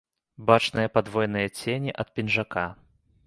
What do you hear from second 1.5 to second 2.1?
цені